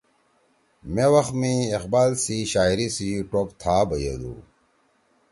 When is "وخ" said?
1.13-1.27